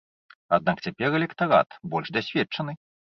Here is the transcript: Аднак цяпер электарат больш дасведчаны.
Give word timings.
Аднак 0.55 0.79
цяпер 0.87 1.17
электарат 1.19 1.77
больш 1.91 2.07
дасведчаны. 2.17 2.75